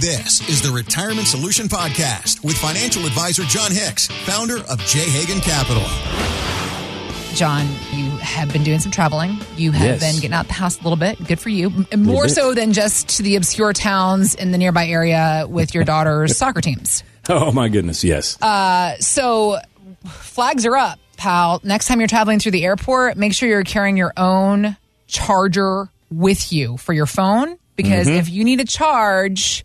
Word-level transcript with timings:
This 0.00 0.46
is 0.46 0.60
the 0.60 0.70
Retirement 0.70 1.26
Solution 1.26 1.68
Podcast 1.68 2.44
with 2.44 2.58
financial 2.58 3.06
advisor 3.06 3.44
John 3.44 3.72
Hicks, 3.72 4.08
founder 4.08 4.58
of 4.68 4.78
J. 4.80 4.98
Hagan 4.98 5.40
Capital. 5.40 5.82
John, 7.34 7.66
you 7.94 8.10
have 8.18 8.52
been 8.52 8.62
doing 8.62 8.78
some 8.78 8.92
traveling. 8.92 9.38
You 9.56 9.72
have 9.72 9.86
Yes. 9.86 10.00
been 10.00 10.16
getting 10.16 10.34
out 10.34 10.48
the 10.48 10.52
house 10.52 10.78
a 10.78 10.82
little 10.82 10.98
bit. 10.98 11.26
Good 11.26 11.40
for 11.40 11.48
you. 11.48 11.86
More 11.96 12.28
so 12.28 12.52
than 12.52 12.74
just 12.74 13.08
to 13.16 13.22
the 13.22 13.36
obscure 13.36 13.72
towns 13.72 14.34
in 14.34 14.50
the 14.50 14.58
nearby 14.58 14.86
area 14.86 15.46
with 15.48 15.74
your 15.74 15.84
daughter's 15.84 16.36
soccer 16.36 16.60
teams. 16.60 17.02
Oh 17.30 17.50
my 17.50 17.70
goodness, 17.70 18.04
yes. 18.04 18.40
Uh, 18.42 18.98
so 18.98 19.56
flags 20.04 20.66
are 20.66 20.76
up, 20.76 20.98
pal. 21.16 21.62
Next 21.64 21.86
time 21.86 22.00
you're 22.00 22.08
traveling 22.08 22.38
through 22.38 22.52
the 22.52 22.66
airport, 22.66 23.16
make 23.16 23.32
sure 23.32 23.48
you're 23.48 23.64
carrying 23.64 23.96
your 23.96 24.12
own 24.18 24.76
charger 25.06 25.88
with 26.10 26.52
you 26.52 26.76
for 26.76 26.92
your 26.92 27.06
phone 27.06 27.56
because 27.76 28.08
mm-hmm. 28.08 28.18
if 28.18 28.28
you 28.28 28.44
need 28.44 28.60
a 28.60 28.64
charge, 28.64 29.64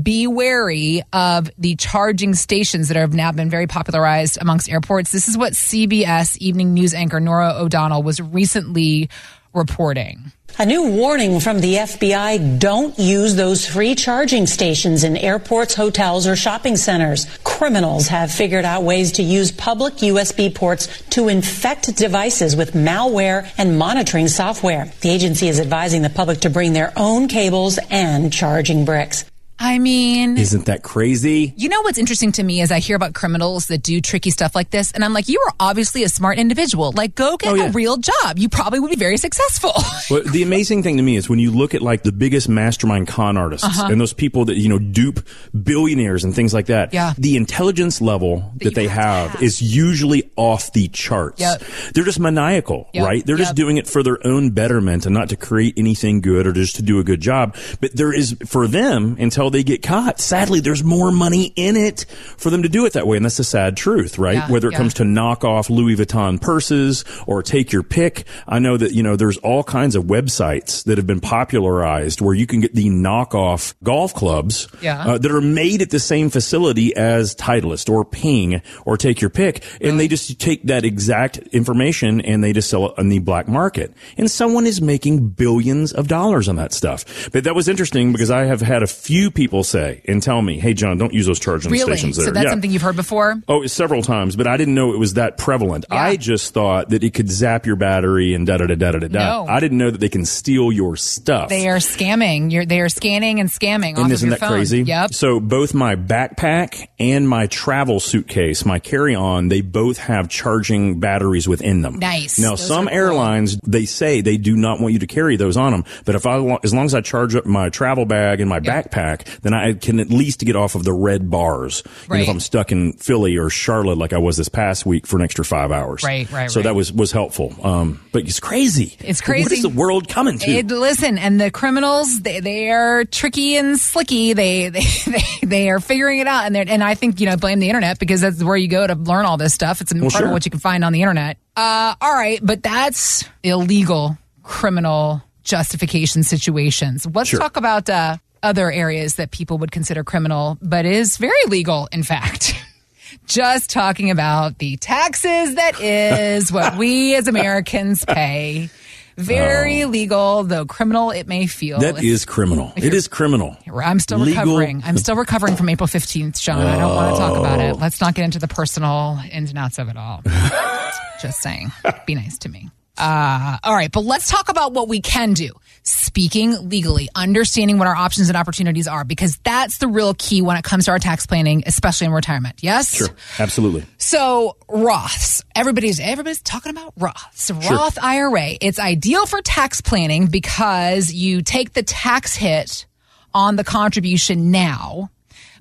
be 0.00 0.26
wary 0.26 1.02
of 1.12 1.50
the 1.58 1.76
charging 1.76 2.34
stations 2.34 2.88
that 2.88 2.96
have 2.96 3.14
now 3.14 3.32
been 3.32 3.50
very 3.50 3.66
popularized 3.66 4.38
amongst 4.40 4.70
airports. 4.70 5.12
This 5.12 5.28
is 5.28 5.36
what 5.36 5.52
CBS 5.52 6.36
evening 6.38 6.74
news 6.74 6.94
anchor 6.94 7.20
Norah 7.20 7.54
O'Donnell 7.56 8.02
was 8.02 8.20
recently 8.20 9.10
reporting. 9.52 10.32
A 10.58 10.66
new 10.66 10.90
warning 10.90 11.40
from 11.40 11.60
the 11.60 11.76
FBI 11.76 12.58
don't 12.58 12.98
use 12.98 13.34
those 13.34 13.66
free 13.66 13.94
charging 13.94 14.46
stations 14.46 15.02
in 15.02 15.16
airports, 15.16 15.74
hotels, 15.74 16.26
or 16.26 16.36
shopping 16.36 16.76
centers. 16.76 17.26
Criminals 17.42 18.08
have 18.08 18.30
figured 18.30 18.66
out 18.66 18.82
ways 18.82 19.12
to 19.12 19.22
use 19.22 19.50
public 19.50 19.94
USB 19.94 20.54
ports 20.54 21.02
to 21.10 21.28
infect 21.28 21.96
devices 21.96 22.54
with 22.54 22.72
malware 22.72 23.50
and 23.56 23.78
monitoring 23.78 24.28
software. 24.28 24.92
The 25.00 25.10
agency 25.10 25.48
is 25.48 25.58
advising 25.58 26.02
the 26.02 26.10
public 26.10 26.40
to 26.40 26.50
bring 26.50 26.74
their 26.74 26.92
own 26.96 27.28
cables 27.28 27.78
and 27.90 28.30
charging 28.30 28.84
bricks. 28.84 29.24
I 29.64 29.78
mean, 29.78 30.36
Isn't 30.38 30.66
that 30.66 30.82
crazy? 30.82 31.54
You 31.56 31.68
know 31.68 31.82
what's 31.82 31.96
interesting 31.96 32.32
to 32.32 32.42
me 32.42 32.60
is 32.62 32.72
I 32.72 32.80
hear 32.80 32.96
about 32.96 33.14
criminals 33.14 33.68
that 33.68 33.78
do 33.80 34.00
tricky 34.00 34.30
stuff 34.30 34.56
like 34.56 34.70
this, 34.70 34.90
and 34.90 35.04
I'm 35.04 35.12
like, 35.12 35.28
you 35.28 35.40
are 35.46 35.54
obviously 35.60 36.02
a 36.02 36.08
smart 36.08 36.36
individual. 36.38 36.90
Like, 36.90 37.14
go 37.14 37.36
get 37.36 37.52
Oh, 37.52 37.54
yeah. 37.54 37.66
a 37.66 37.70
real 37.70 37.96
job. 37.96 38.38
You 38.38 38.48
probably 38.48 38.80
would 38.80 38.90
be 38.90 38.96
very 38.96 39.16
successful. 39.16 39.72
Well, 40.10 40.22
the 40.24 40.42
amazing 40.42 40.82
thing 40.82 40.96
to 40.98 41.02
me 41.02 41.16
is 41.16 41.28
when 41.30 41.38
you 41.38 41.52
look 41.52 41.74
at 41.74 41.80
like 41.80 42.02
the 42.02 42.10
biggest 42.12 42.48
mastermind 42.48 43.06
con 43.08 43.36
artists 43.38 43.64
Uh-huh. 43.66 43.88
and 43.90 44.00
those 44.00 44.12
people 44.12 44.44
that 44.46 44.56
you 44.56 44.68
know 44.68 44.78
dupe 44.78 45.26
billionaires 45.62 46.24
and 46.24 46.34
things 46.34 46.52
like 46.52 46.66
that. 46.66 46.92
Yeah. 46.92 47.14
The 47.16 47.36
intelligence 47.36 48.00
level 48.00 48.52
that, 48.56 48.64
you 48.64 48.70
they 48.72 48.88
have 48.88 49.02
have, 49.02 49.30
have. 49.30 49.42
is 49.42 49.62
usually 49.62 50.30
off 50.36 50.72
the 50.72 50.88
charts. 50.88 51.40
Yep. 51.40 51.62
They're 51.94 52.04
just 52.04 52.18
maniacal, 52.20 52.88
Yep. 52.92 53.04
right? 53.06 53.24
They're 53.24 53.36
Yep. 53.38 53.44
just 53.46 53.54
doing 53.54 53.76
it 53.76 53.86
for 53.86 54.02
their 54.02 54.18
own 54.26 54.50
betterment 54.50 55.06
and 55.06 55.14
not 55.14 55.28
to 55.30 55.36
create 55.36 55.74
anything 55.76 56.20
good 56.20 56.46
or 56.46 56.52
just 56.52 56.76
to 56.76 56.82
do 56.82 56.98
a 56.98 57.04
good 57.04 57.20
job. 57.20 57.54
But 57.80 57.94
there 57.96 58.12
is 58.12 58.36
for 58.44 58.66
them 58.66 59.16
until 59.20 59.50
they 59.52 59.62
get 59.62 59.82
caught. 59.82 60.20
Sadly, 60.20 60.60
there's 60.60 60.82
more 60.82 61.12
money 61.12 61.52
in 61.56 61.76
it 61.76 62.06
for 62.36 62.50
them 62.50 62.62
to 62.64 62.68
do 62.68 62.84
it 62.86 62.94
that 62.94 63.06
way, 63.06 63.16
and 63.16 63.24
that's 63.24 63.36
the 63.36 63.44
sad 63.44 63.76
truth, 63.76 64.18
right? 64.18 64.34
Yeah, 64.34 64.50
Whether 64.50 64.68
it 64.68 64.72
yeah. 64.72 64.78
comes 64.78 64.94
to 64.94 65.04
knock 65.04 65.44
off 65.44 65.70
Louis 65.70 65.94
Vuitton 65.96 66.40
purses 66.40 67.04
or 67.26 67.42
take 67.42 67.70
your 67.72 67.82
pick. 67.82 68.24
I 68.48 68.58
know 68.58 68.76
that, 68.76 68.92
you 68.92 69.02
know, 69.02 69.16
there's 69.16 69.38
all 69.38 69.62
kinds 69.62 69.94
of 69.94 70.04
websites 70.04 70.84
that 70.84 70.98
have 70.98 71.06
been 71.06 71.20
popularized 71.20 72.20
where 72.20 72.34
you 72.34 72.46
can 72.46 72.60
get 72.60 72.74
the 72.74 72.88
knockoff 72.88 73.74
golf 73.84 74.14
clubs 74.14 74.68
Yeah. 74.80 75.00
uh, 75.04 75.18
that 75.18 75.30
are 75.30 75.40
made 75.40 75.82
at 75.82 75.90
the 75.90 76.00
same 76.00 76.30
facility 76.30 76.94
as 76.96 77.34
Titleist 77.34 77.90
or 77.90 78.04
Ping 78.04 78.62
or 78.86 78.96
take 78.96 79.20
your 79.20 79.30
pick. 79.30 79.62
And 79.80 80.00
they 80.00 80.08
just 80.08 80.40
take 80.40 80.62
that 80.64 80.84
exact 80.84 81.38
information 81.52 82.20
and 82.22 82.42
they 82.42 82.52
just 82.52 82.70
sell 82.70 82.86
it 82.86 82.94
on 82.98 83.08
the 83.10 83.18
black 83.18 83.48
market. 83.48 83.92
And 84.16 84.30
someone 84.30 84.66
is 84.66 84.80
making 84.80 85.28
billions 85.28 85.92
of 85.92 86.08
dollars 86.08 86.48
on 86.48 86.56
that 86.56 86.72
stuff. 86.72 87.30
But 87.32 87.44
that 87.44 87.54
was 87.54 87.68
interesting 87.68 88.12
because 88.12 88.30
I 88.30 88.44
have 88.44 88.60
had 88.62 88.82
a 88.82 88.86
few 88.86 89.30
people 89.30 89.41
say 89.64 90.02
and 90.06 90.22
tell 90.22 90.40
me, 90.42 90.58
Hey, 90.58 90.74
John, 90.74 90.98
don't 90.98 91.12
use 91.12 91.26
those 91.26 91.38
charging 91.40 91.70
really? 91.72 91.96
stations 91.96 92.16
there. 92.16 92.26
So 92.26 92.32
that's 92.32 92.44
Yeah. 92.44 92.50
something 92.50 92.70
you've 92.70 92.82
heard 92.82 92.96
before? 92.96 93.40
Oh, 93.48 93.66
several 93.66 94.02
times, 94.02 94.36
but 94.36 94.46
I 94.46 94.56
didn't 94.56 94.74
know 94.74 94.92
it 94.92 94.98
was 94.98 95.14
that 95.14 95.36
prevalent. 95.38 95.84
Yeah. 95.90 96.02
I 96.02 96.16
just 96.16 96.54
thought 96.54 96.90
that 96.90 97.02
it 97.04 97.14
could 97.14 97.30
zap 97.30 97.66
your 97.66 97.76
battery 97.76 98.34
and 98.34 98.46
da 98.46 98.56
da 98.58 98.66
da 98.66 98.74
da 98.74 98.92
da 98.92 98.98
da. 99.00 99.08
No. 99.08 99.46
I 99.48 99.60
didn't 99.60 99.78
know 99.78 99.90
that 99.90 99.98
they 99.98 100.08
can 100.08 100.24
steal 100.24 100.70
your 100.72 100.96
stuff. 100.96 101.48
They 101.48 101.68
are 101.68 101.76
scamming. 101.78 102.50
You're, 102.52 102.64
they 102.66 102.80
are 102.80 102.88
scanning 102.88 103.40
and 103.40 103.48
scamming 103.48 103.98
and 103.98 104.10
isn't 104.12 104.30
that 104.30 104.40
phone. 104.40 104.50
crazy? 104.50 104.82
Yep. 104.82 105.14
So 105.14 105.40
both 105.40 105.74
my 105.74 105.96
backpack 105.96 106.88
and 106.98 107.28
my 107.28 107.46
travel 107.46 108.00
suitcase, 108.00 108.64
my 108.64 108.78
carry-on, 108.78 109.48
they 109.48 109.60
both 109.60 109.98
have 109.98 110.28
charging 110.28 111.00
batteries 111.00 111.48
within 111.48 111.82
them. 111.82 111.98
Nice. 111.98 112.38
Now, 112.38 112.50
Those 112.50 112.66
some 112.66 112.86
are 112.86 112.90
cool. 112.90 112.98
airlines 112.98 113.58
they 113.66 113.84
say 113.84 114.20
they 114.20 114.36
do 114.36 114.56
not 114.56 114.80
want 114.80 114.92
you 114.92 114.98
to 115.00 115.06
carry 115.06 115.36
those 115.36 115.56
on 115.56 115.72
them, 115.72 115.84
but 116.04 116.14
if 116.14 116.26
I 116.26 116.36
as 116.62 116.72
long 116.74 116.84
as 116.84 116.94
I 116.94 117.00
charge 117.00 117.34
up 117.34 117.46
my 117.46 117.68
travel 117.68 118.04
bag 118.04 118.40
and 118.40 118.48
my 118.48 118.60
backpack, 118.60 119.21
then 119.42 119.54
I 119.54 119.74
can 119.74 120.00
at 120.00 120.10
least 120.10 120.40
get 120.40 120.56
off 120.56 120.74
of 120.74 120.84
the 120.84 120.92
red 120.92 121.30
bars. 121.30 121.82
You 122.08 122.14
know, 122.16 122.22
if 122.22 122.28
I'm 122.28 122.40
stuck 122.40 122.72
in 122.72 122.92
Philly 122.94 123.36
or 123.36 123.50
Charlotte 123.50 123.98
like 123.98 124.12
I 124.12 124.18
was 124.18 124.36
this 124.36 124.48
past 124.48 124.86
week 124.86 125.06
for 125.06 125.16
an 125.16 125.22
extra 125.22 125.44
five 125.44 125.72
hours. 125.72 126.02
Right, 126.02 126.30
right, 126.30 126.50
So 126.50 126.60
right. 126.60 126.64
that 126.64 126.74
was 126.74 126.92
was 126.92 127.12
helpful. 127.12 127.54
Um, 127.62 128.00
but 128.12 128.22
it's 128.22 128.40
crazy. 128.40 128.96
It's 129.00 129.20
crazy. 129.20 129.42
What 129.44 129.52
is 129.52 129.62
the 129.62 129.68
world 129.68 130.08
coming 130.08 130.38
to? 130.38 130.50
It, 130.50 130.66
listen, 130.68 131.18
and 131.18 131.40
the 131.40 131.50
criminals, 131.50 132.20
they, 132.20 132.40
they 132.40 132.70
are 132.70 133.04
tricky 133.04 133.56
and 133.56 133.78
slicky. 133.78 134.32
They, 134.32 134.68
they, 134.70 134.80
they, 135.06 135.22
they 135.46 135.70
are 135.70 135.80
figuring 135.80 136.18
it 136.20 136.26
out. 136.26 136.46
And 136.46 136.56
and 136.56 136.82
I 136.84 136.94
think, 136.94 137.20
you 137.20 137.26
know, 137.28 137.36
blame 137.36 137.58
the 137.58 137.68
internet 137.68 137.98
because 137.98 138.20
that's 138.20 138.42
where 138.42 138.56
you 138.56 138.68
go 138.68 138.86
to 138.86 138.94
learn 138.94 139.24
all 139.24 139.36
this 139.36 139.54
stuff. 139.54 139.80
It's 139.80 139.92
incredible 139.92 140.18
sure. 140.18 140.32
what 140.32 140.44
you 140.44 140.50
can 140.50 140.60
find 140.60 140.84
on 140.84 140.92
the 140.92 141.02
internet. 141.02 141.36
Uh, 141.56 141.94
all 142.00 142.12
right. 142.14 142.40
But 142.42 142.62
that's 142.62 143.24
illegal 143.42 144.16
criminal 144.42 145.22
justification 145.44 146.22
situations. 146.22 147.06
Let's 147.12 147.30
Sure. 147.30 147.40
talk 147.40 147.56
about, 147.56 147.90
uh, 147.90 148.16
other 148.42 148.70
areas 148.70 149.16
that 149.16 149.30
people 149.30 149.58
would 149.58 149.70
consider 149.72 150.04
criminal, 150.04 150.58
but 150.60 150.84
is 150.84 151.16
very 151.16 151.44
legal, 151.48 151.88
in 151.92 152.02
fact. 152.02 152.54
Just 153.26 153.70
talking 153.70 154.10
about 154.10 154.58
the 154.58 154.76
taxes 154.78 155.54
that 155.56 155.80
is 155.80 156.50
what 156.50 156.76
we 156.76 157.14
as 157.14 157.28
Americans 157.28 158.04
pay. 158.04 158.70
Very 159.16 159.84
legal, 159.84 160.44
though 160.44 160.64
criminal 160.64 161.10
it 161.10 161.26
may 161.28 161.46
feel. 161.46 161.76
Oh. 161.76 161.80
that 161.80 162.02
is 162.02 162.24
criminal. 162.24 162.72
It 162.76 162.94
is 162.94 163.08
criminal. 163.08 163.56
I'm 163.72 164.00
still 164.00 164.18
legal- 164.18 164.42
recovering. 164.42 164.82
I'm 164.84 164.96
still 164.96 165.16
recovering 165.16 165.56
from 165.56 165.68
April 165.68 165.86
15th, 165.86 166.40
Sean. 166.40 166.58
I 166.58 166.78
don't 166.78 166.94
want 166.94 167.14
to 167.14 167.18
talk 167.18 167.38
about 167.38 167.60
it. 167.60 167.78
Let's 167.78 168.00
not 168.00 168.14
get 168.14 168.24
into 168.24 168.38
the 168.38 168.48
personal 168.48 169.20
ins 169.30 169.50
and 169.50 169.58
outs 169.58 169.78
of 169.78 169.88
it 169.88 169.96
all. 169.98 170.22
Just 171.20 171.40
saying. 171.42 171.70
Be 172.06 172.14
nice 172.14 172.38
to 172.38 172.48
me. 172.48 172.70
Uh, 172.96 173.58
all 173.62 173.74
right, 173.74 173.90
but 173.92 174.04
let's 174.04 174.30
talk 174.30 174.48
about 174.48 174.72
what 174.72 174.88
we 174.88 175.00
can 175.00 175.34
do. 175.34 175.50
Speaking 175.84 176.68
legally, 176.68 177.08
understanding 177.14 177.76
what 177.78 177.88
our 177.88 177.96
options 177.96 178.28
and 178.28 178.36
opportunities 178.36 178.86
are, 178.86 179.04
because 179.04 179.36
that's 179.38 179.78
the 179.78 179.88
real 179.88 180.14
key 180.14 180.40
when 180.40 180.56
it 180.56 180.62
comes 180.62 180.84
to 180.84 180.92
our 180.92 181.00
tax 181.00 181.26
planning, 181.26 181.64
especially 181.66 182.06
in 182.06 182.12
retirement. 182.12 182.56
Yes? 182.62 182.94
Sure. 182.94 183.08
Absolutely. 183.40 183.84
So 183.98 184.56
Roths, 184.68 185.42
everybody's 185.56 185.98
everybody's 185.98 186.40
talking 186.40 186.70
about 186.70 186.94
Roths. 186.96 187.50
Roth 187.68 187.98
IRA. 188.00 188.50
It's 188.60 188.78
ideal 188.78 189.26
for 189.26 189.42
tax 189.42 189.80
planning 189.80 190.26
because 190.26 191.12
you 191.12 191.42
take 191.42 191.72
the 191.72 191.82
tax 191.82 192.36
hit 192.36 192.86
on 193.34 193.56
the 193.56 193.64
contribution 193.64 194.52
now, 194.52 195.10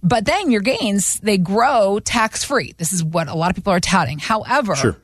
but 0.03 0.25
then 0.25 0.51
your 0.51 0.61
gains 0.61 1.19
they 1.21 1.39
grow 1.39 1.99
tax 1.99 2.43
free. 2.43 2.73
This 2.77 2.93
is 2.93 3.03
what 3.03 3.27
a 3.27 3.33
lot 3.33 3.49
of 3.49 3.55
people 3.55 3.73
are 3.73 3.79
touting. 3.79 4.19
However, 4.19 4.75
Sure. 4.75 4.97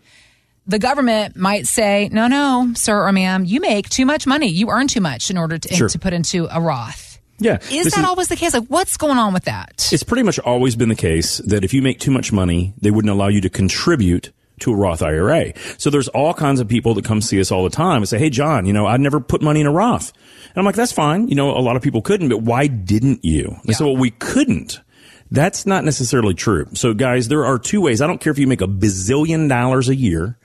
The 0.67 0.79
government 0.79 1.35
might 1.35 1.67
say, 1.67 2.09
"No, 2.11 2.28
no, 2.28 2.72
sir 2.75 3.07
or 3.07 3.11
ma'am, 3.11 3.45
you 3.45 3.59
make 3.61 3.89
too 3.89 4.05
much 4.05 4.28
money. 4.28 4.47
You 4.50 4.69
earn 4.69 4.88
too 4.88 5.01
much 5.01 5.29
in 5.31 5.38
order 5.38 5.57
to, 5.57 5.73
Sure. 5.75 5.89
to 5.89 6.00
put 6.00 6.13
into 6.13 6.47
a 6.51 6.59
Roth." 6.61 7.19
Yeah. 7.39 7.59
Is 7.72 7.94
that 7.94 8.03
always 8.03 8.29
the 8.29 8.35
case? 8.35 8.53
Like, 8.53 8.66
what's 8.67 8.97
going 8.97 9.17
on 9.19 9.31
with 9.33 9.44
that? 9.45 9.89
It's 9.91 10.01
pretty 10.03 10.23
much 10.23 10.39
always 10.39 10.75
been 10.75 10.89
the 10.89 10.95
case 10.95 11.38
that 11.45 11.63
if 11.63 11.72
you 11.73 11.81
make 11.83 12.00
too 12.00 12.09
much 12.11 12.31
money, 12.31 12.73
they 12.81 12.89
wouldn't 12.89 13.11
allow 13.11 13.27
you 13.27 13.41
to 13.41 13.50
contribute 13.50 14.31
to 14.61 14.73
a 14.73 14.75
Roth 14.75 15.03
IRA. 15.03 15.53
So 15.77 15.91
there's 15.91 16.07
all 16.07 16.33
kinds 16.33 16.59
of 16.59 16.67
people 16.67 16.95
that 16.95 17.06
come 17.06 17.22
see 17.22 17.39
us 17.39 17.51
all 17.51 17.63
the 17.63 17.69
time 17.69 17.97
and 17.97 18.09
say, 18.09 18.17
Hey, 18.17 18.31
John, 18.31 18.66
you 18.66 18.73
know, 18.73 18.88
I 18.88 18.97
never 18.97 19.19
put 19.19 19.44
money 19.44 19.61
in 19.61 19.67
a 19.67 19.72
Roth. 19.72 20.11
And 20.50 20.57
I'm 20.57 20.66
like, 20.66 20.73
that's 20.73 20.91
fine. 20.91 21.27
You 21.27 21.35
know, 21.35 21.51
a 21.56 21.61
lot 21.61 21.75
of 21.75 21.83
people 21.83 22.01
couldn't, 22.01 22.29
but 22.29 22.41
why 22.41 22.66
didn't 22.66 23.23
you? 23.23 23.56
They 23.66 23.73
say, 23.73 23.85
well, 23.85 23.95
we 23.95 24.09
couldn't. 24.09 24.81
That's 25.30 25.68
not 25.68 25.83
necessarily 25.83 26.33
true. 26.33 26.65
So 26.74 26.95
guys, 26.95 27.27
there 27.27 27.45
are 27.45 27.59
two 27.59 27.81
ways. 27.81 28.01
I 28.01 28.07
don't 28.07 28.19
care 28.19 28.31
if 28.31 28.39
you 28.39 28.47
make 28.47 28.62
a 28.62 28.68
bazillion 28.68 29.47
dollars 29.47 29.89
a 29.89 29.95
year. 29.95 30.39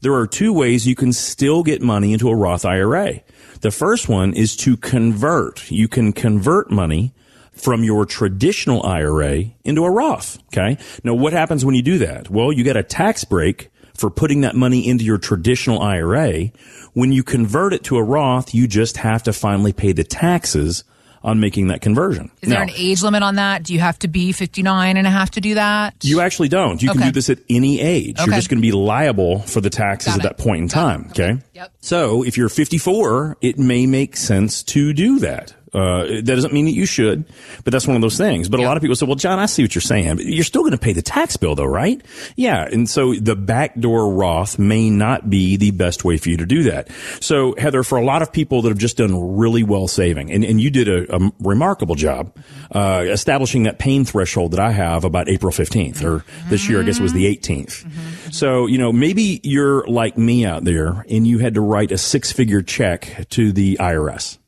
There 0.00 0.14
are 0.14 0.26
two 0.26 0.52
ways 0.52 0.86
you 0.86 0.94
can 0.94 1.12
still 1.12 1.62
get 1.62 1.82
money 1.82 2.12
into 2.12 2.28
a 2.28 2.36
Roth 2.36 2.64
IRA. 2.64 3.20
The 3.62 3.72
first 3.72 4.08
one 4.08 4.32
is 4.32 4.56
to 4.58 4.76
convert. 4.76 5.70
You 5.70 5.88
can 5.88 6.12
convert 6.12 6.70
money 6.70 7.12
from 7.50 7.82
your 7.82 8.06
traditional 8.06 8.84
IRA 8.86 9.46
into 9.64 9.84
a 9.84 9.90
Roth. 9.90 10.38
Okay. 10.46 10.78
Now, 11.02 11.14
what 11.14 11.32
happens 11.32 11.64
when 11.64 11.74
you 11.74 11.82
do 11.82 11.98
that? 11.98 12.30
Well, 12.30 12.52
you 12.52 12.62
get 12.62 12.76
a 12.76 12.84
tax 12.84 13.24
break 13.24 13.70
for 13.94 14.10
putting 14.10 14.42
that 14.42 14.54
money 14.54 14.86
into 14.86 15.04
your 15.04 15.18
traditional 15.18 15.80
IRA. 15.82 16.52
When 16.92 17.10
you 17.10 17.24
convert 17.24 17.72
it 17.72 17.82
to 17.84 17.96
a 17.96 18.02
Roth, 18.02 18.54
you 18.54 18.68
just 18.68 18.98
have 18.98 19.24
to 19.24 19.32
finally 19.32 19.72
pay 19.72 19.90
the 19.90 20.04
taxes 20.04 20.84
on 21.22 21.40
making 21.40 21.68
that 21.68 21.80
conversion. 21.80 22.30
Is 22.42 22.48
there 22.48 22.62
an 22.62 22.70
age 22.70 23.02
limit 23.02 23.22
on 23.22 23.36
that? 23.36 23.62
Do 23.62 23.74
you 23.74 23.80
have 23.80 23.98
to 24.00 24.08
be 24.08 24.32
59 24.32 24.96
and 24.96 25.06
a 25.06 25.10
half 25.10 25.30
to 25.32 25.40
do 25.40 25.54
that? 25.54 25.94
You 26.02 26.20
actually 26.20 26.48
don't. 26.48 26.82
You 26.82 26.90
can 26.92 27.00
do 27.00 27.12
this 27.12 27.30
at 27.30 27.38
any 27.48 27.80
age. 27.80 28.16
Okay. 28.18 28.26
You're 28.26 28.36
just 28.36 28.48
going 28.48 28.58
to 28.58 28.66
be 28.66 28.72
liable 28.72 29.40
for 29.40 29.60
the 29.60 29.70
taxes 29.70 30.14
at 30.14 30.22
that 30.22 30.38
point 30.38 30.62
in 30.62 30.68
time. 30.68 31.06
Okay. 31.10 31.38
Yep. 31.54 31.72
So 31.80 32.22
if 32.24 32.36
you're 32.36 32.48
54, 32.48 33.38
it 33.40 33.58
may 33.58 33.86
make 33.86 34.16
sense 34.16 34.62
to 34.64 34.92
do 34.92 35.18
that. 35.20 35.54
Uh, 35.72 36.06
that 36.06 36.24
doesn't 36.24 36.52
mean 36.52 36.64
that 36.64 36.72
you 36.72 36.86
should, 36.86 37.24
but 37.64 37.72
that's 37.72 37.86
one 37.86 37.96
of 37.96 38.02
those 38.02 38.16
things. 38.16 38.48
But 38.48 38.60
a 38.60 38.62
lot 38.62 38.76
of 38.76 38.80
people 38.80 38.96
say, 38.96 39.06
well, 39.06 39.16
John, 39.16 39.38
I 39.38 39.46
see 39.46 39.62
what 39.62 39.74
you're 39.74 39.82
saying, 39.82 40.16
but 40.16 40.24
you're 40.24 40.44
still 40.44 40.62
going 40.62 40.72
to 40.72 40.78
pay 40.78 40.92
the 40.92 41.02
tax 41.02 41.36
bill 41.36 41.54
though, 41.54 41.64
right? 41.64 42.00
Yeah. 42.36 42.64
And 42.64 42.88
so 42.88 43.14
the 43.14 43.36
backdoor 43.36 44.12
Roth 44.12 44.58
may 44.58 44.90
not 44.90 45.28
be 45.28 45.56
the 45.56 45.70
best 45.72 46.04
way 46.04 46.16
for 46.16 46.30
you 46.30 46.36
to 46.38 46.46
do 46.46 46.64
that. 46.64 46.88
So 47.20 47.54
Heather, 47.58 47.82
for 47.82 47.98
a 47.98 48.04
lot 48.04 48.22
of 48.22 48.32
people 48.32 48.62
that 48.62 48.68
have 48.68 48.78
just 48.78 48.96
done 48.96 49.36
really 49.36 49.62
well 49.62 49.88
saving, 49.88 50.30
and, 50.32 50.44
and 50.44 50.60
you 50.60 50.70
did 50.70 50.88
a, 50.88 51.16
a 51.16 51.32
remarkable 51.40 51.94
job, 51.94 52.34
uh, 52.72 53.04
establishing 53.06 53.64
that 53.64 53.78
pain 53.78 54.04
threshold 54.04 54.52
that 54.52 54.60
I 54.60 54.70
have 54.70 55.04
about 55.04 55.28
April 55.28 55.52
15th 55.52 56.02
or 56.04 56.24
this 56.48 56.68
year, 56.68 56.80
I 56.80 56.84
guess 56.84 56.98
it 56.98 57.02
was 57.02 57.12
the 57.12 57.34
18th. 57.34 58.32
So, 58.32 58.66
you 58.66 58.78
know, 58.78 58.92
maybe 58.92 59.40
you're 59.42 59.86
like 59.86 60.16
me 60.18 60.44
out 60.44 60.64
there 60.64 61.04
and 61.08 61.26
you 61.26 61.38
had 61.38 61.54
to 61.54 61.60
write 61.60 61.92
a 61.92 61.98
six 61.98 62.32
figure 62.32 62.62
check 62.62 63.26
to 63.30 63.52
the 63.52 63.76
IRS. 63.80 64.38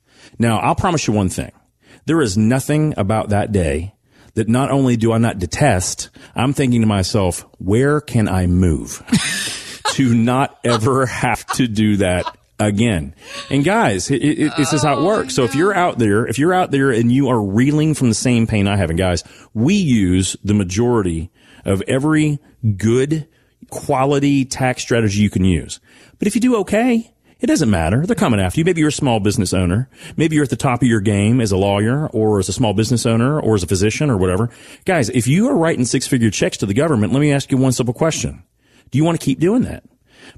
Now, 0.40 0.58
I'll 0.58 0.74
promise 0.74 1.06
you 1.06 1.12
one 1.12 1.28
thing. 1.28 1.52
There 2.06 2.22
is 2.22 2.38
nothing 2.38 2.94
about 2.96 3.28
that 3.28 3.52
day 3.52 3.94
that 4.34 4.48
not 4.48 4.70
only 4.70 4.96
do 4.96 5.12
I 5.12 5.18
not 5.18 5.38
detest, 5.38 6.08
I'm 6.34 6.54
thinking 6.54 6.80
to 6.80 6.86
myself, 6.86 7.44
where 7.58 8.00
can 8.00 8.26
I 8.26 8.46
move 8.46 9.04
to 9.92 10.14
not 10.14 10.58
ever 10.64 11.04
have 11.04 11.44
to 11.56 11.68
do 11.68 11.98
that 11.98 12.24
again? 12.58 13.14
And 13.50 13.62
guys, 13.62 14.10
it, 14.10 14.22
it, 14.22 14.52
this 14.56 14.72
is 14.72 14.82
how 14.82 14.98
it 14.98 15.04
works. 15.04 15.34
So 15.34 15.44
if 15.44 15.54
you're 15.54 15.74
out 15.74 15.98
there, 15.98 16.26
if 16.26 16.38
you're 16.38 16.54
out 16.54 16.70
there 16.70 16.90
and 16.90 17.12
you 17.12 17.28
are 17.28 17.42
reeling 17.42 17.92
from 17.92 18.08
the 18.08 18.14
same 18.14 18.46
pain 18.46 18.66
I 18.66 18.78
have, 18.78 18.88
and 18.88 18.98
guys, 18.98 19.24
we 19.52 19.74
use 19.74 20.38
the 20.42 20.54
majority 20.54 21.30
of 21.66 21.82
every 21.82 22.38
good 22.78 23.28
quality 23.68 24.46
tax 24.46 24.80
strategy 24.80 25.20
you 25.20 25.28
can 25.28 25.44
use. 25.44 25.80
But 26.18 26.28
if 26.28 26.34
you 26.34 26.40
do 26.40 26.56
okay, 26.60 27.12
it 27.40 27.46
doesn't 27.46 27.70
matter. 27.70 28.06
They're 28.06 28.14
coming 28.14 28.40
after 28.40 28.60
you. 28.60 28.64
Maybe 28.64 28.80
you're 28.80 28.88
a 28.88 28.92
small 28.92 29.20
business 29.20 29.54
owner. 29.54 29.88
Maybe 30.16 30.36
you're 30.36 30.44
at 30.44 30.50
the 30.50 30.56
top 30.56 30.82
of 30.82 30.88
your 30.88 31.00
game 31.00 31.40
as 31.40 31.52
a 31.52 31.56
lawyer 31.56 32.08
or 32.08 32.38
as 32.38 32.48
a 32.48 32.52
small 32.52 32.74
business 32.74 33.06
owner 33.06 33.40
or 33.40 33.54
as 33.54 33.62
a 33.62 33.66
physician 33.66 34.10
or 34.10 34.16
whatever. 34.16 34.50
Guys, 34.84 35.08
if 35.10 35.26
you 35.26 35.48
are 35.48 35.56
writing 35.56 35.84
six 35.84 36.06
figure 36.06 36.30
checks 36.30 36.58
to 36.58 36.66
the 36.66 36.74
government, 36.74 37.12
let 37.12 37.20
me 37.20 37.32
ask 37.32 37.50
you 37.50 37.56
one 37.56 37.72
simple 37.72 37.94
question. 37.94 38.42
Do 38.90 38.98
you 38.98 39.04
want 39.04 39.18
to 39.18 39.24
keep 39.24 39.38
doing 39.38 39.62
that? 39.62 39.84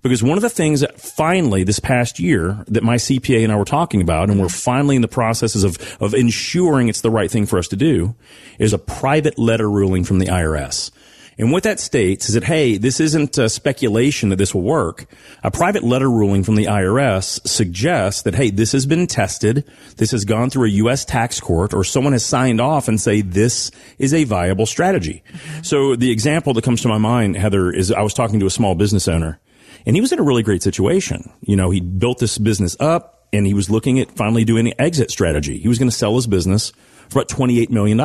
Because 0.00 0.22
one 0.22 0.38
of 0.38 0.43
the 0.43 0.50
things 0.50 0.81
that 0.81 1.00
finally 1.00 1.64
this 1.64 1.81
past 1.81 2.19
year 2.19 2.64
that 2.69 2.82
my 2.82 2.96
CPA 2.96 3.43
and 3.43 3.52
I 3.52 3.56
were 3.56 3.64
talking 3.64 4.00
about, 4.00 4.31
and 4.31 4.40
we're 4.40 4.49
finally 4.49 4.96
in 4.96 5.02
the 5.02 5.08
processes 5.08 5.64
of, 5.64 5.96
of 6.00 6.14
ensuring 6.14 6.88
it's 6.88 7.00
the 7.00 7.10
right 7.10 7.31
thing 7.31 7.46
for 7.46 7.58
us 7.58 7.69
to 7.69 7.76
do, 7.76 8.14
is 8.58 8.72
a 8.72 8.78
private 8.78 9.38
letter 9.38 9.70
ruling 9.70 10.04
from 10.04 10.19
the 10.19 10.26
IRS. 10.26 10.90
And 11.38 11.50
what 11.50 11.62
that 11.62 11.81
states 11.81 12.29
is 12.29 12.34
that, 12.34 12.44
hey, 12.44 12.76
this 12.76 13.00
isn't 13.00 13.38
a 13.38 13.49
speculation 13.49 14.29
that 14.29 14.37
this 14.37 14.55
will 14.55 14.62
work. 14.62 15.06
A 15.43 15.50
private 15.50 15.82
letter 15.82 16.11
ruling 16.11 16.44
from 16.44 16.56
the 16.56 16.67
IRS 16.67 17.46
suggests 17.46 18.23
that, 18.23 18.34
hey, 18.34 18.50
this 18.50 18.73
has 18.73 18.87
been 18.87 19.06
tested. 19.06 19.64
This 19.96 20.11
has 20.11 20.25
gone 20.25 20.50
through 20.50 20.67
a 20.67 20.70
U.S. 20.70 21.05
tax 21.05 21.40
court 21.40 21.73
or 21.73 21.84
someone 21.84 22.12
has 22.12 22.25
signed 22.25 22.61
off 22.61 22.88
and 22.88 23.00
say 23.00 23.23
this 23.23 23.70
is 23.99 24.12
a 24.12 24.25
viable 24.25 24.67
strategy. 24.67 25.23
Mm-hmm. 25.29 25.62
So 25.62 25.96
the 25.96 26.11
example 26.11 26.55
that 26.55 26.64
comes 26.64 26.82
to 26.82 26.88
my 26.88 26.99
mind, 26.99 27.37
Heather, 27.37 27.70
is 27.70 27.90
I 27.90 28.02
was 28.02 28.14
talking 28.14 28.40
to 28.40 28.46
a 28.46 28.50
small 28.50 28.75
business 28.75 29.08
owner 29.08 29.40
and 29.87 29.96
he 29.96 30.00
was 30.00 30.12
in 30.12 30.19
a 30.19 30.23
really 30.23 30.43
great 30.43 30.62
situation. 30.62 31.32
You 31.40 31.56
know, 31.56 31.70
he 31.70 31.81
built 31.81 32.19
this 32.19 32.38
business 32.38 32.76
up 32.78 33.26
and 33.32 33.46
he 33.46 33.55
was 33.55 33.70
looking 33.70 33.99
at 33.99 34.11
finally 34.12 34.44
doing 34.44 34.67
an 34.69 34.75
exit 34.78 35.11
strategy. 35.11 35.58
He 35.58 35.69
was 35.69 35.78
going 35.78 35.90
to 35.90 35.96
sell 35.96 36.14
his 36.14 36.26
business 36.26 36.73
for 37.08 37.20
about 37.20 37.28
$28 37.28 37.70
million. 37.70 37.99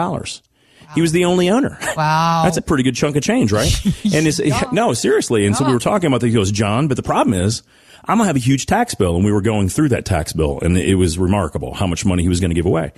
He 0.95 1.01
was 1.01 1.11
the 1.11 1.25
only 1.25 1.49
owner. 1.49 1.77
Wow. 1.95 2.41
That's 2.43 2.57
a 2.57 2.61
pretty 2.61 2.83
good 2.83 2.95
chunk 2.95 3.15
of 3.15 3.23
change, 3.23 3.51
right? 3.51 3.71
and 3.85 4.27
it's, 4.27 4.39
no, 4.71 4.93
seriously. 4.93 5.45
And 5.45 5.55
so 5.55 5.65
we 5.65 5.73
were 5.73 5.79
talking 5.79 6.07
about 6.07 6.21
that. 6.21 6.27
He 6.27 6.33
goes, 6.33 6.51
John, 6.51 6.87
but 6.87 6.97
the 6.97 7.03
problem 7.03 7.33
is 7.39 7.63
I'm 8.07 8.17
gonna 8.17 8.27
have 8.27 8.35
a 8.35 8.39
huge 8.39 8.65
tax 8.65 8.95
bill. 8.95 9.15
And 9.15 9.25
we 9.25 9.31
were 9.31 9.41
going 9.41 9.69
through 9.69 9.89
that 9.89 10.05
tax 10.05 10.31
bill 10.33 10.59
and 10.61 10.77
it 10.77 10.95
was 10.95 11.17
remarkable 11.19 11.73
how 11.73 11.87
much 11.87 12.05
money 12.05 12.23
he 12.23 12.29
was 12.29 12.39
going 12.39 12.51
to 12.51 12.55
give 12.55 12.65
away. 12.65 12.91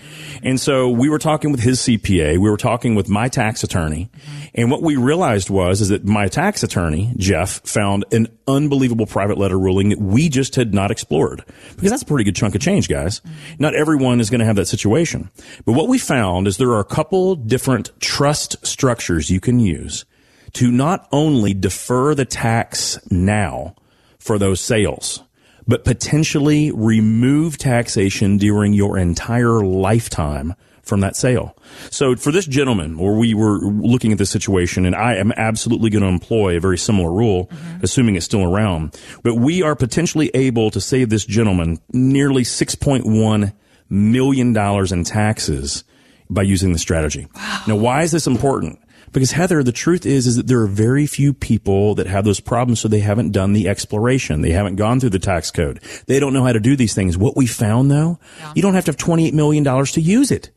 And 0.43 0.59
so 0.59 0.89
we 0.89 1.09
were 1.09 1.19
talking 1.19 1.51
with 1.51 1.61
his 1.61 1.79
CPA. 1.79 2.37
We 2.37 2.49
were 2.49 2.57
talking 2.57 2.95
with 2.95 3.09
my 3.09 3.27
tax 3.27 3.63
attorney. 3.63 4.09
And 4.53 4.69
what 4.69 4.81
we 4.81 4.95
realized 4.95 5.49
was, 5.49 5.81
is 5.81 5.89
that 5.89 6.05
my 6.05 6.27
tax 6.27 6.63
attorney, 6.63 7.13
Jeff, 7.17 7.61
found 7.67 8.05
an 8.11 8.27
unbelievable 8.47 9.05
private 9.05 9.37
letter 9.37 9.57
ruling 9.57 9.89
that 9.89 9.99
we 9.99 10.29
just 10.29 10.55
had 10.55 10.73
not 10.73 10.91
explored 10.91 11.43
because 11.75 11.89
that's 11.89 12.03
a 12.03 12.05
pretty 12.05 12.23
good 12.23 12.35
chunk 12.35 12.55
of 12.55 12.61
change, 12.61 12.87
guys. 12.87 13.21
Not 13.57 13.75
everyone 13.75 14.19
is 14.19 14.29
going 14.29 14.39
to 14.39 14.45
have 14.45 14.55
that 14.57 14.67
situation. 14.67 15.29
But 15.65 15.73
what 15.73 15.87
we 15.87 15.97
found 15.97 16.47
is 16.47 16.57
there 16.57 16.71
are 16.71 16.79
a 16.79 16.85
couple 16.85 17.35
different 17.35 17.91
trust 17.99 18.65
structures 18.65 19.29
you 19.29 19.39
can 19.39 19.59
use 19.59 20.05
to 20.53 20.71
not 20.71 21.07
only 21.11 21.53
defer 21.53 22.15
the 22.15 22.25
tax 22.25 22.99
now, 23.11 23.75
for 24.19 24.37
those 24.37 24.59
sales, 24.59 25.23
but 25.67 25.83
potentially 25.83 26.71
remove 26.71 27.57
taxation 27.57 28.37
during 28.37 28.73
your 28.73 28.97
entire 28.97 29.61
lifetime 29.63 30.53
from 30.81 31.01
that 31.01 31.15
sale. 31.15 31.55
So 31.91 32.15
for 32.15 32.31
this 32.31 32.45
gentleman, 32.45 32.97
where 32.97 33.13
we 33.13 33.33
were 33.33 33.59
looking 33.59 34.11
at 34.11 34.17
this 34.17 34.31
situation, 34.31 34.85
and 34.85 34.95
I 34.95 35.15
am 35.15 35.31
absolutely 35.33 35.89
going 35.91 36.01
to 36.01 36.09
employ 36.09 36.57
a 36.57 36.59
very 36.59 36.77
similar 36.77 37.11
rule, 37.11 37.45
mm-hmm. 37.45 37.83
assuming 37.83 38.15
it's 38.15 38.25
still 38.25 38.43
around, 38.43 38.99
but 39.23 39.35
we 39.35 39.61
are 39.61 39.75
potentially 39.75 40.31
able 40.33 40.71
to 40.71 40.81
save 40.81 41.09
this 41.09 41.25
gentleman 41.25 41.79
nearly 41.93 42.43
$6.1 42.43 43.53
million 43.89 44.57
in 44.57 45.03
taxes 45.03 45.83
by 46.29 46.41
using 46.41 46.73
the 46.73 46.79
strategy. 46.79 47.27
Now, 47.67 47.75
why 47.75 48.03
is 48.03 48.11
this 48.11 48.27
important? 48.27 48.79
Because 49.11 49.31
Heather, 49.31 49.63
the 49.63 49.71
truth 49.71 50.05
is, 50.05 50.27
is 50.27 50.35
that 50.35 50.47
there 50.47 50.61
are 50.61 50.67
very 50.67 51.07
few 51.07 51.33
people 51.33 51.95
that 51.95 52.07
have 52.07 52.25
those 52.25 52.39
problems, 52.39 52.79
so 52.79 52.87
they 52.87 52.99
haven't 52.99 53.31
done 53.31 53.53
the 53.53 53.67
exploration. 53.67 54.41
They 54.41 54.51
haven't 54.51 54.75
gone 54.75 54.99
through 54.99 55.11
the 55.11 55.19
tax 55.19 55.51
code. 55.51 55.81
They 56.05 56.19
don't 56.19 56.33
know 56.33 56.43
how 56.43 56.53
to 56.53 56.59
do 56.59 56.75
these 56.75 56.93
things. 56.93 57.17
What 57.17 57.35
we 57.35 57.47
found 57.47 57.89
though, 57.89 58.19
you 58.55 58.61
don't 58.61 58.73
have 58.73 58.85
to 58.85 58.91
have 58.91 58.97
$28 58.97 59.33
million 59.33 59.63
to 59.63 60.01
use 60.01 60.31
it. 60.31 60.51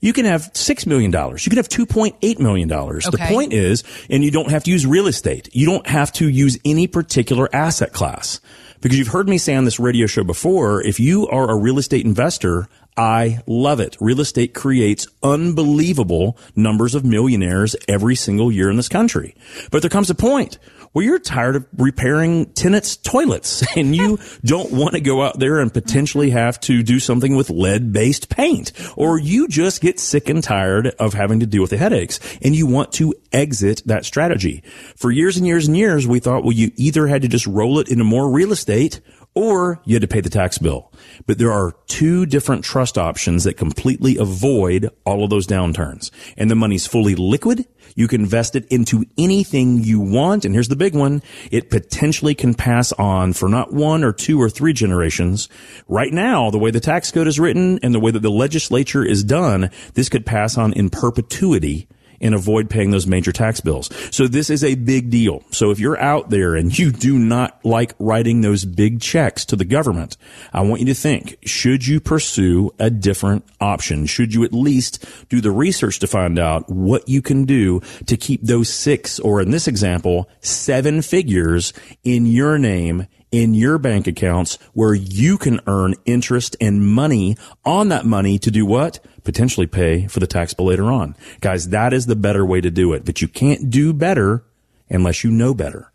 You 0.00 0.12
can 0.12 0.26
have 0.26 0.52
$6 0.52 0.86
million. 0.86 1.10
You 1.10 1.50
can 1.50 1.56
have 1.56 1.68
$2.8 1.68 2.38
million. 2.38 2.68
The 2.68 3.26
point 3.28 3.52
is, 3.52 3.82
and 4.08 4.22
you 4.22 4.30
don't 4.30 4.50
have 4.50 4.64
to 4.64 4.70
use 4.70 4.86
real 4.86 5.08
estate. 5.08 5.48
You 5.52 5.66
don't 5.66 5.86
have 5.86 6.12
to 6.14 6.28
use 6.28 6.56
any 6.64 6.86
particular 6.86 7.48
asset 7.52 7.92
class. 7.92 8.40
Because 8.80 8.96
you've 8.96 9.08
heard 9.08 9.28
me 9.28 9.38
say 9.38 9.56
on 9.56 9.64
this 9.64 9.80
radio 9.80 10.06
show 10.06 10.22
before, 10.22 10.80
if 10.82 11.00
you 11.00 11.26
are 11.28 11.50
a 11.50 11.56
real 11.56 11.78
estate 11.78 12.04
investor, 12.06 12.68
I 12.98 13.38
love 13.46 13.78
it. 13.78 13.96
Real 14.00 14.20
estate 14.20 14.54
creates 14.54 15.06
unbelievable 15.22 16.36
numbers 16.56 16.96
of 16.96 17.04
millionaires 17.04 17.76
every 17.86 18.16
single 18.16 18.50
year 18.50 18.68
in 18.68 18.76
this 18.76 18.88
country. 18.88 19.36
But 19.70 19.82
there 19.82 19.88
comes 19.88 20.10
a 20.10 20.16
point 20.16 20.58
where 20.92 21.04
you're 21.04 21.20
tired 21.20 21.54
of 21.54 21.64
repairing 21.76 22.46
tenants' 22.54 22.96
toilets 22.96 23.64
and 23.76 23.94
you 23.94 24.18
don't 24.44 24.72
want 24.72 24.94
to 24.94 25.00
go 25.00 25.22
out 25.22 25.38
there 25.38 25.60
and 25.60 25.72
potentially 25.72 26.30
have 26.30 26.58
to 26.60 26.82
do 26.82 26.98
something 26.98 27.36
with 27.36 27.50
lead 27.50 27.92
based 27.92 28.28
paint 28.30 28.72
or 28.96 29.16
you 29.16 29.46
just 29.46 29.80
get 29.80 30.00
sick 30.00 30.28
and 30.28 30.42
tired 30.42 30.88
of 30.98 31.14
having 31.14 31.38
to 31.38 31.46
deal 31.46 31.60
with 31.60 31.70
the 31.70 31.76
headaches 31.76 32.18
and 32.42 32.56
you 32.56 32.66
want 32.66 32.90
to 32.90 33.14
exit 33.32 33.80
that 33.86 34.04
strategy. 34.04 34.62
For 34.96 35.12
years 35.12 35.36
and 35.36 35.46
years 35.46 35.68
and 35.68 35.76
years, 35.76 36.04
we 36.04 36.18
thought, 36.18 36.42
well, 36.42 36.52
you 36.52 36.72
either 36.74 37.06
had 37.06 37.22
to 37.22 37.28
just 37.28 37.46
roll 37.46 37.78
it 37.78 37.88
into 37.88 38.02
more 38.02 38.28
real 38.28 38.50
estate 38.50 39.00
or 39.38 39.80
you 39.84 39.94
had 39.94 40.02
to 40.02 40.08
pay 40.08 40.20
the 40.20 40.28
tax 40.28 40.58
bill. 40.58 40.90
But 41.28 41.38
there 41.38 41.52
are 41.52 41.76
two 41.86 42.26
different 42.26 42.64
trust 42.64 42.98
options 42.98 43.44
that 43.44 43.54
completely 43.56 44.16
avoid 44.16 44.90
all 45.04 45.22
of 45.22 45.30
those 45.30 45.46
downturns. 45.46 46.10
And 46.36 46.50
the 46.50 46.56
money's 46.56 46.88
fully 46.88 47.14
liquid. 47.14 47.64
You 47.94 48.08
can 48.08 48.22
invest 48.22 48.56
it 48.56 48.66
into 48.66 49.04
anything 49.16 49.84
you 49.84 50.00
want. 50.00 50.44
And 50.44 50.54
here's 50.54 50.66
the 50.66 50.74
big 50.74 50.96
one. 50.96 51.22
It 51.52 51.70
potentially 51.70 52.34
can 52.34 52.52
pass 52.52 52.90
on 52.94 53.32
for 53.32 53.48
not 53.48 53.72
one 53.72 54.02
or 54.02 54.12
two 54.12 54.42
or 54.42 54.50
three 54.50 54.72
generations. 54.72 55.48
Right 55.86 56.12
now, 56.12 56.50
the 56.50 56.58
way 56.58 56.72
the 56.72 56.80
tax 56.80 57.12
code 57.12 57.28
is 57.28 57.38
written 57.38 57.78
and 57.80 57.94
the 57.94 58.00
way 58.00 58.10
that 58.10 58.22
the 58.22 58.32
legislature 58.32 59.04
is 59.04 59.22
done, 59.22 59.70
this 59.94 60.08
could 60.08 60.26
pass 60.26 60.58
on 60.58 60.72
in 60.72 60.90
perpetuity 60.90 61.86
and 62.20 62.34
avoid 62.34 62.70
paying 62.70 62.90
those 62.90 63.06
major 63.06 63.32
tax 63.32 63.60
bills. 63.60 63.90
So 64.10 64.26
this 64.26 64.50
is 64.50 64.64
a 64.64 64.74
big 64.74 65.10
deal. 65.10 65.42
So 65.50 65.70
if 65.70 65.78
you're 65.78 66.00
out 66.00 66.30
there 66.30 66.54
and 66.54 66.76
you 66.76 66.90
do 66.90 67.18
not 67.18 67.64
like 67.64 67.94
writing 67.98 68.40
those 68.40 68.64
big 68.64 69.00
checks 69.00 69.44
to 69.46 69.56
the 69.56 69.64
government, 69.64 70.16
I 70.52 70.62
want 70.62 70.80
you 70.80 70.86
to 70.86 70.94
think, 70.94 71.36
should 71.44 71.86
you 71.86 72.00
pursue 72.00 72.74
a 72.78 72.90
different 72.90 73.44
option? 73.60 74.06
Should 74.06 74.34
you 74.34 74.44
at 74.44 74.52
least 74.52 75.04
do 75.28 75.40
the 75.40 75.50
research 75.50 75.98
to 76.00 76.06
find 76.06 76.38
out 76.38 76.68
what 76.68 77.08
you 77.08 77.22
can 77.22 77.44
do 77.44 77.80
to 78.06 78.16
keep 78.16 78.42
those 78.42 78.68
six, 78.68 79.18
or 79.18 79.40
in 79.40 79.50
this 79.50 79.68
example, 79.68 80.28
seven 80.40 81.02
figures 81.02 81.72
in 82.04 82.26
your 82.26 82.58
name 82.58 83.06
in 83.30 83.54
your 83.54 83.78
bank 83.78 84.06
accounts 84.06 84.58
where 84.72 84.94
you 84.94 85.38
can 85.38 85.60
earn 85.66 85.94
interest 86.04 86.56
and 86.60 86.86
money 86.86 87.36
on 87.64 87.88
that 87.88 88.06
money 88.06 88.38
to 88.38 88.50
do 88.50 88.64
what? 88.64 89.00
Potentially 89.24 89.66
pay 89.66 90.06
for 90.06 90.20
the 90.20 90.26
tax 90.26 90.54
bill 90.54 90.66
later 90.66 90.84
on. 90.84 91.16
Guys, 91.40 91.68
that 91.68 91.92
is 91.92 92.06
the 92.06 92.16
better 92.16 92.44
way 92.44 92.60
to 92.60 92.70
do 92.70 92.92
it, 92.92 93.04
but 93.04 93.20
you 93.20 93.28
can't 93.28 93.70
do 93.70 93.92
better 93.92 94.44
unless 94.88 95.24
you 95.24 95.30
know 95.30 95.54
better. 95.54 95.90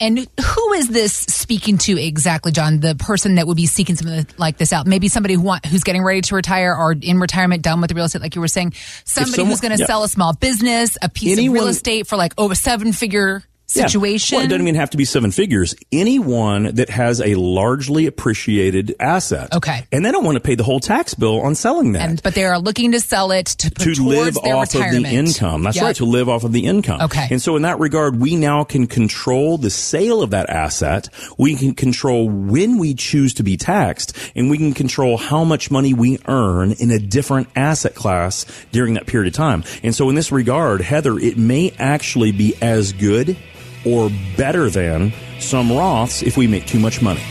And 0.00 0.18
who 0.18 0.72
is 0.72 0.88
this 0.88 1.14
speaking 1.14 1.78
to 1.78 1.96
exactly, 1.96 2.50
John? 2.50 2.80
The 2.80 2.96
person 2.96 3.36
that 3.36 3.46
would 3.46 3.56
be 3.56 3.66
seeking 3.66 3.94
something 3.94 4.26
like 4.36 4.56
this 4.56 4.72
out? 4.72 4.84
Maybe 4.84 5.06
somebody 5.06 5.34
who 5.34 5.42
want, 5.42 5.64
who's 5.64 5.84
getting 5.84 6.02
ready 6.02 6.22
to 6.22 6.34
retire 6.34 6.74
or 6.74 6.90
in 6.92 7.20
retirement, 7.20 7.62
done 7.62 7.80
with 7.80 7.88
the 7.88 7.94
real 7.94 8.06
estate, 8.06 8.20
like 8.20 8.34
you 8.34 8.40
were 8.40 8.48
saying. 8.48 8.72
Somebody 9.04 9.34
someone- 9.36 9.50
who's 9.50 9.60
going 9.60 9.76
to 9.76 9.78
yeah. 9.78 9.86
sell 9.86 10.02
a 10.02 10.08
small 10.08 10.32
business, 10.32 10.98
a 11.00 11.08
piece 11.08 11.38
of 11.38 11.52
real 11.52 11.68
estate 11.68 12.08
for 12.08 12.16
like 12.16 12.34
oh, 12.36 12.46
over 12.46 12.56
seven 12.56 12.92
figure 12.92 13.44
Yeah. 13.74 13.86
situation. 13.86 14.36
Well, 14.36 14.44
it 14.44 14.48
doesn't 14.48 14.66
even 14.66 14.74
have 14.74 14.90
to 14.90 14.96
be 14.96 15.04
seven 15.04 15.30
figures. 15.30 15.74
Anyone 15.90 16.74
that 16.74 16.90
has 16.90 17.20
a 17.20 17.34
largely 17.34 18.06
appreciated 18.06 18.94
asset. 19.00 19.54
Okay. 19.54 19.86
And 19.92 20.04
they 20.04 20.10
don't 20.12 20.24
want 20.24 20.36
to 20.36 20.40
pay 20.40 20.54
the 20.54 20.64
whole 20.64 20.80
tax 20.80 21.14
bill 21.14 21.40
on 21.40 21.54
selling 21.54 21.92
that. 21.92 22.08
and, 22.08 22.22
but 22.22 22.34
they 22.34 22.44
are 22.44 22.58
looking 22.58 22.92
to 22.92 23.00
sell 23.00 23.30
it 23.32 23.46
to 23.46 23.70
put 23.70 23.94
to 23.94 24.02
live 24.06 24.34
their 24.42 24.56
off 24.56 24.74
retirement. 24.74 25.04
of 25.06 25.10
the 25.10 25.16
income. 25.16 25.62
That's 25.62 25.76
Yep. 25.76 25.84
right, 25.84 25.96
to 25.96 26.04
live 26.04 26.28
off 26.28 26.44
of 26.44 26.52
the 26.52 26.66
income. 26.66 27.00
Okay. 27.02 27.28
And 27.30 27.40
so 27.40 27.56
in 27.56 27.62
that 27.62 27.78
regard, 27.78 28.20
we 28.20 28.36
now 28.36 28.64
can 28.64 28.86
control 28.86 29.58
the 29.58 29.70
sale 29.70 30.22
of 30.22 30.30
that 30.30 30.50
asset. 30.50 31.08
We 31.38 31.54
can 31.56 31.74
control 31.74 32.28
when 32.28 32.78
we 32.78 32.94
choose 32.94 33.34
to 33.34 33.42
be 33.42 33.56
taxed 33.56 34.16
and 34.34 34.50
we 34.50 34.58
can 34.58 34.74
control 34.74 35.16
how 35.16 35.44
much 35.44 35.70
money 35.70 35.94
we 35.94 36.18
earn 36.28 36.72
in 36.72 36.90
a 36.90 36.98
different 36.98 37.48
asset 37.56 37.94
class 37.94 38.44
during 38.72 38.94
that 38.94 39.06
period 39.06 39.32
of 39.32 39.36
time. 39.36 39.64
And 39.82 39.94
so 39.94 40.08
in 40.08 40.14
this 40.14 40.30
regard, 40.32 40.80
Heather, 40.80 41.18
it 41.18 41.36
may 41.38 41.72
actually 41.78 42.32
be 42.32 42.54
as 42.60 42.92
good 42.92 43.36
or 43.84 44.10
better 44.36 44.70
than 44.70 45.12
some 45.38 45.68
Roths 45.68 46.22
if 46.22 46.36
we 46.36 46.46
make 46.46 46.66
too 46.66 46.78
much 46.78 47.02
money. 47.02 47.22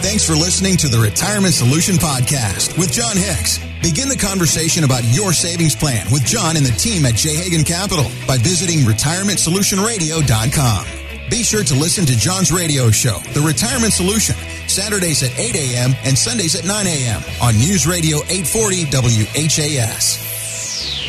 Thanks 0.00 0.26
for 0.26 0.34
listening 0.34 0.76
to 0.78 0.88
the 0.88 0.98
Retirement 0.98 1.54
Solution 1.54 1.94
Podcast 1.96 2.76
with 2.78 2.92
John 2.92 3.16
Hicks. 3.16 3.58
Begin 3.80 4.08
the 4.10 4.16
conversation 4.16 4.84
about 4.84 5.02
your 5.04 5.32
savings 5.32 5.74
plan 5.74 6.06
with 6.12 6.22
John 6.24 6.58
and 6.58 6.66
the 6.66 6.72
team 6.72 7.06
at 7.06 7.14
J. 7.14 7.36
Hagan 7.36 7.64
Capital 7.64 8.04
by 8.26 8.36
visiting 8.36 8.80
retirementsolutionradio.com. 8.80 10.86
Be 11.30 11.42
sure 11.42 11.64
to 11.64 11.74
listen 11.74 12.04
to 12.04 12.14
John's 12.18 12.52
radio 12.52 12.90
show, 12.90 13.16
The 13.32 13.40
Retirement 13.40 13.94
Solution, 13.94 14.36
Saturdays 14.68 15.22
at 15.22 15.30
8 15.38 15.56
a.m. 15.56 15.94
and 16.04 16.18
Sundays 16.18 16.54
at 16.54 16.66
9 16.66 16.86
a.m. 16.86 17.22
on 17.40 17.56
News 17.56 17.86
Radio 17.86 18.18
840 18.28 18.84
WHAS. 18.92 20.33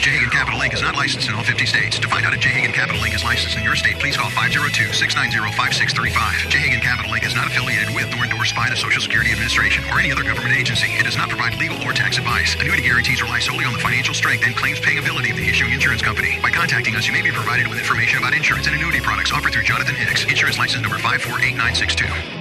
J. 0.05 0.21
Capital 0.29 0.62
Inc. 0.62 0.69
is 0.71 0.85
not 0.85 0.93
licensed 0.93 1.29
in 1.29 1.33
all 1.33 1.41
50 1.41 1.65
states. 1.65 1.97
To 1.97 2.07
find 2.07 2.27
out 2.27 2.33
if 2.38 2.39
J. 2.39 2.62
Capital 2.69 3.01
Inc. 3.01 3.15
is 3.15 3.24
licensed 3.24 3.57
in 3.57 3.63
your 3.63 3.75
state, 3.75 3.97
please 3.97 4.15
call 4.15 4.29
502-690-5635. 4.29 6.47
J. 6.47 6.77
Capital 6.77 7.09
Inc. 7.09 7.25
is 7.25 7.33
not 7.33 7.47
affiliated 7.47 7.89
with 7.89 8.13
nor 8.13 8.25
endorsed 8.25 8.55
by 8.55 8.69
the 8.69 8.77
Social 8.77 9.01
Security 9.01 9.31
Administration 9.31 9.83
or 9.89 9.97
any 9.97 10.12
other 10.12 10.21
government 10.21 10.53
agency. 10.53 10.93
It 10.93 11.05
does 11.05 11.17
not 11.17 11.29
provide 11.29 11.57
legal 11.57 11.81
or 11.81 11.91
tax 11.91 12.19
advice. 12.19 12.53
Annuity 12.62 12.83
guarantees 12.83 13.24
rely 13.24 13.39
solely 13.39 13.65
on 13.65 13.74
the 13.74 13.79
financial 13.79 14.13
strength 14.13 14.45
and 14.45 14.55
claims 14.55 14.79
paying 14.79 15.00
ability 15.00 15.31
of 15.31 15.38
the 15.38 15.50
issuing 15.50 15.74
insurance 15.74 16.03
company. 16.03 16.38
By 16.39 16.51
contacting 16.51 16.95
us, 16.95 17.07
you 17.07 17.13
may 17.13 17.24
be 17.24 17.31
provided 17.31 17.65
with 17.65 17.79
information 17.79 18.19
about 18.19 18.35
insurance 18.35 18.67
and 18.67 18.75
annuity 18.75 19.01
products 19.01 19.31
offered 19.31 19.53
through 19.53 19.63
Jonathan 19.63 19.95
Hicks, 19.95 20.25
insurance 20.25 20.59
license 20.59 20.83
number 20.83 21.00
548962. 21.00 22.35